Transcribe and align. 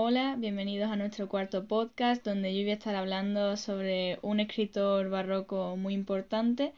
Hola, 0.00 0.36
bienvenidos 0.38 0.92
a 0.92 0.96
nuestro 0.96 1.28
cuarto 1.28 1.64
podcast 1.64 2.24
donde 2.24 2.54
yo 2.54 2.62
voy 2.62 2.70
a 2.70 2.74
estar 2.74 2.94
hablando 2.94 3.56
sobre 3.56 4.20
un 4.22 4.38
escritor 4.38 5.10
barroco 5.10 5.76
muy 5.76 5.92
importante. 5.92 6.72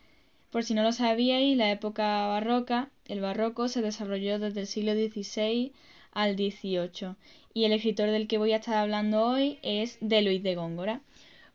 Por 0.51 0.65
si 0.65 0.73
no 0.73 0.83
lo 0.83 0.93
sabíais, 0.93 1.55
la 1.55 1.71
época 1.71 2.27
barroca, 2.29 2.89
el 3.09 3.21
barroco 3.21 3.69
se 3.69 3.83
desarrolló 3.83 4.39
desde 4.39 4.61
el 4.61 4.67
siglo 4.67 4.95
XVI 4.95 5.71
al 6.13 6.35
XVIII 6.35 7.17
y 7.53 7.65
el 7.65 7.73
escritor 7.73 8.11
del 8.11 8.27
que 8.27 8.39
voy 8.39 8.55
a 8.55 8.57
estar 8.57 8.77
hablando 8.77 9.23
hoy 9.23 9.59
es 9.61 9.99
de 10.01 10.23
Luis 10.23 10.43
de 10.43 10.55
Góngora. 10.55 11.03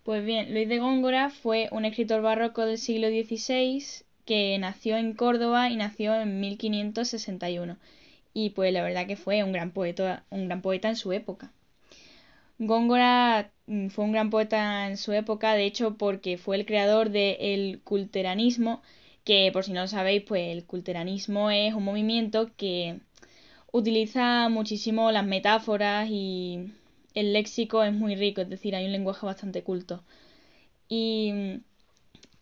Pues 0.04 0.24
bien, 0.24 0.54
Luis 0.54 0.70
de 0.70 0.78
Góngora 0.78 1.32
fue 1.32 1.70
un 1.72 1.86
escritor 1.86 2.22
barroco 2.22 2.64
del 2.68 2.78
siglo 2.78 3.08
XVI 3.08 3.84
que 4.26 4.56
nació 4.60 4.98
en 4.98 5.16
Córdoba 5.16 5.72
y 5.72 5.78
nació 5.78 6.14
en 6.14 6.40
1561 6.40 7.78
y 8.36 8.52
pues 8.52 8.72
la 8.74 8.84
verdad 8.84 9.08
que 9.08 9.16
fue 9.16 9.44
un 9.44 9.54
gran 9.54 9.72
poeta, 9.72 10.26
un 10.30 10.46
gran 10.48 10.62
poeta 10.62 10.90
en 10.90 10.98
su 10.98 11.14
época. 11.14 11.52
Góngora 12.60 13.52
mm, 13.68 13.88
fue 13.88 14.06
un 14.06 14.12
gran 14.12 14.30
poeta 14.30 14.88
en 14.88 14.98
su 14.98 15.14
época, 15.14 15.54
de 15.54 15.66
hecho, 15.66 15.98
porque 15.98 16.38
fue 16.38 16.58
el 16.58 16.66
creador 16.66 17.10
del 17.10 17.82
culteranismo, 17.84 18.82
que 19.24 19.50
por 19.54 19.64
si 19.64 19.72
no 19.74 19.82
lo 19.82 19.88
sabéis, 19.88 20.24
pues 20.24 20.52
el 20.56 20.66
culteranismo 20.66 21.50
es 21.50 21.74
un 21.74 21.84
movimiento 21.86 22.52
que 22.58 23.00
utiliza 23.72 24.50
muchísimo 24.50 25.12
las 25.12 25.26
metáforas 25.26 26.10
y 26.10 26.74
el 27.14 27.34
léxico 27.34 27.84
es 27.84 27.94
muy 27.94 28.16
rico, 28.16 28.42
es 28.42 28.50
decir, 28.50 28.76
hay 28.76 28.86
un 28.86 28.92
lenguaje 28.94 29.26
bastante 29.26 29.64
culto. 29.64 30.04
Y 30.90 31.32
mm, 31.34 31.62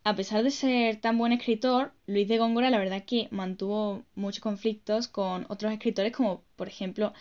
a 0.04 0.16
pesar 0.16 0.44
de 0.44 0.52
ser 0.52 0.98
tan 0.98 1.18
buen 1.18 1.32
escritor, 1.32 1.94
Luis 2.08 2.28
de 2.28 2.38
Góngora 2.38 2.70
la 2.70 2.78
verdad 2.78 3.04
que 3.06 3.28
mantuvo 3.32 4.04
muchos 4.16 4.42
conflictos 4.42 5.08
con 5.08 5.46
otros 5.50 5.72
escritores 5.72 6.12
como 6.12 6.42
por 6.56 6.68
ejemplo 6.68 7.14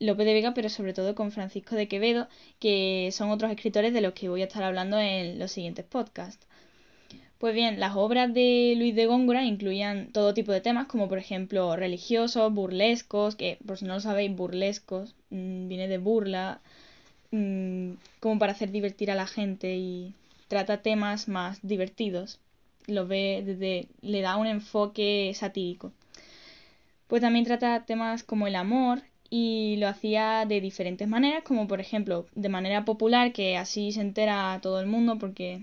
Lope 0.00 0.24
de 0.24 0.34
Vega, 0.34 0.54
pero 0.54 0.68
sobre 0.68 0.92
todo 0.92 1.14
con 1.14 1.32
Francisco 1.32 1.74
de 1.74 1.88
Quevedo, 1.88 2.28
que 2.60 3.10
son 3.12 3.30
otros 3.30 3.50
escritores 3.50 3.92
de 3.92 4.00
los 4.00 4.12
que 4.12 4.28
voy 4.28 4.42
a 4.42 4.44
estar 4.44 4.62
hablando 4.62 4.98
en 4.98 5.38
los 5.38 5.50
siguientes 5.52 5.84
podcasts. 5.84 6.46
Pues 7.38 7.54
bien, 7.54 7.80
las 7.80 7.96
obras 7.96 8.32
de 8.34 8.74
Luis 8.76 8.94
de 8.94 9.06
Góngora 9.06 9.44
incluían 9.44 10.12
todo 10.12 10.34
tipo 10.34 10.52
de 10.52 10.60
temas, 10.60 10.86
como 10.86 11.08
por 11.08 11.18
ejemplo 11.18 11.76
religiosos, 11.76 12.52
burlescos, 12.52 13.36
que 13.36 13.58
por 13.66 13.78
si 13.78 13.86
no 13.86 13.94
lo 13.94 14.00
sabéis, 14.00 14.34
burlescos 14.36 15.14
mm, 15.30 15.68
viene 15.68 15.88
de 15.88 15.98
burla, 15.98 16.60
mm, 17.30 17.92
como 18.20 18.38
para 18.38 18.52
hacer 18.52 18.70
divertir 18.70 19.10
a 19.10 19.14
la 19.14 19.26
gente 19.26 19.76
y 19.76 20.14
trata 20.48 20.82
temas 20.82 21.28
más 21.28 21.60
divertidos. 21.62 22.40
Lo 22.86 23.06
ve 23.06 23.42
desde, 23.44 23.88
le 24.00 24.22
da 24.22 24.36
un 24.36 24.46
enfoque 24.46 25.32
satírico. 25.34 25.92
Pues 27.06 27.22
también 27.22 27.44
trata 27.44 27.84
temas 27.86 28.22
como 28.22 28.46
el 28.46 28.56
amor, 28.56 29.02
y 29.30 29.76
lo 29.76 29.88
hacía 29.88 30.46
de 30.46 30.60
diferentes 30.60 31.06
maneras, 31.06 31.42
como 31.44 31.66
por 31.66 31.80
ejemplo 31.80 32.26
de 32.34 32.48
manera 32.48 32.84
popular, 32.84 33.32
que 33.32 33.56
así 33.56 33.92
se 33.92 34.00
entera 34.00 34.58
todo 34.62 34.80
el 34.80 34.86
mundo 34.86 35.18
porque 35.18 35.62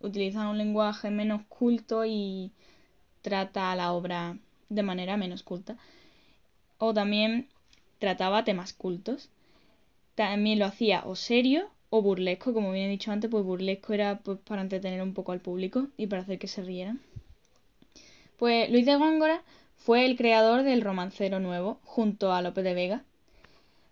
utiliza 0.00 0.48
un 0.48 0.58
lenguaje 0.58 1.10
menos 1.10 1.42
culto 1.48 2.04
y 2.06 2.52
trata 3.20 3.74
la 3.76 3.92
obra 3.92 4.38
de 4.68 4.82
manera 4.82 5.16
menos 5.16 5.42
culta. 5.42 5.76
O 6.78 6.94
también 6.94 7.48
trataba 7.98 8.44
temas 8.44 8.72
cultos. 8.72 9.28
También 10.14 10.58
lo 10.58 10.66
hacía 10.66 11.02
o 11.04 11.14
serio 11.14 11.70
o 11.94 12.00
burlesco, 12.00 12.54
como 12.54 12.72
bien 12.72 12.86
he 12.86 12.88
dicho 12.88 13.12
antes, 13.12 13.30
pues 13.30 13.44
burlesco 13.44 13.92
era 13.92 14.20
pues, 14.20 14.38
para 14.38 14.62
entretener 14.62 15.02
un 15.02 15.12
poco 15.12 15.32
al 15.32 15.40
público 15.40 15.88
y 15.98 16.06
para 16.06 16.22
hacer 16.22 16.38
que 16.38 16.48
se 16.48 16.62
rieran. 16.62 17.02
Pues 18.38 18.70
Luis 18.70 18.86
de 18.86 18.96
Góngora 18.96 19.42
fue 19.76 20.06
el 20.06 20.16
creador 20.16 20.62
del 20.62 20.80
romancero 20.80 21.38
nuevo, 21.38 21.80
junto 21.84 22.32
a 22.32 22.40
Lope 22.40 22.62
de 22.62 22.72
Vega. 22.72 23.04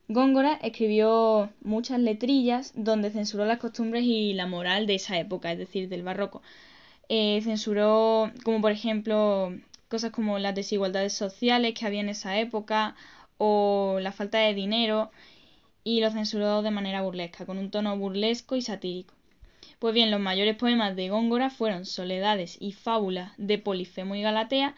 Góngora 0.08 0.54
escribió 0.62 1.50
muchas 1.60 2.00
letrillas 2.00 2.72
donde 2.74 3.10
censuró 3.10 3.44
las 3.44 3.58
costumbres 3.58 4.04
y 4.04 4.32
la 4.32 4.46
moral 4.46 4.86
de 4.86 4.94
esa 4.94 5.18
época, 5.18 5.52
es 5.52 5.58
decir, 5.58 5.90
del 5.90 6.02
barroco. 6.02 6.40
Eh, 7.10 7.42
censuró, 7.44 8.32
como 8.44 8.62
por 8.62 8.72
ejemplo, 8.72 9.52
cosas 9.88 10.10
como 10.10 10.38
las 10.38 10.54
desigualdades 10.54 11.12
sociales 11.12 11.74
que 11.74 11.84
había 11.84 12.00
en 12.00 12.08
esa 12.08 12.40
época 12.40 12.96
o 13.36 13.98
la 14.00 14.12
falta 14.12 14.38
de 14.38 14.54
dinero 14.54 15.10
y 15.96 16.00
lo 16.00 16.10
censuró 16.12 16.62
de 16.62 16.70
manera 16.70 17.02
burlesca, 17.02 17.46
con 17.46 17.58
un 17.58 17.70
tono 17.72 17.98
burlesco 17.98 18.54
y 18.54 18.62
satírico. 18.62 19.14
Pues 19.80 19.92
bien, 19.92 20.12
los 20.12 20.20
mayores 20.20 20.54
poemas 20.54 20.94
de 20.94 21.08
Góngora 21.08 21.50
fueron 21.50 21.84
Soledades 21.84 22.56
y 22.60 22.72
Fábulas 22.72 23.32
de 23.38 23.58
Polifemo 23.58 24.14
y 24.14 24.22
Galatea 24.22 24.76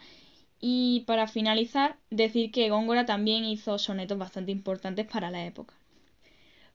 y 0.59 1.01
para 1.01 1.27
finalizar, 1.27 1.97
decir 2.09 2.51
que 2.51 2.69
Góngora 2.69 3.05
también 3.05 3.45
hizo 3.45 3.77
sonetos 3.77 4.17
bastante 4.17 4.51
importantes 4.51 5.05
para 5.05 5.29
la 5.29 5.45
época. 5.45 5.75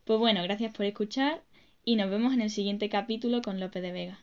Pues 0.05 0.21
bueno, 0.21 0.43
gracias 0.45 0.73
por 0.73 0.87
escuchar 0.87 1.43
y 1.85 1.97
nos 1.97 2.09
vemos 2.09 2.33
en 2.33 2.43
el 2.43 2.51
siguiente 2.51 2.89
capítulo 2.89 3.43
con 3.43 3.59
Lope 3.59 3.81
de 3.81 3.93
Vega. 3.93 4.19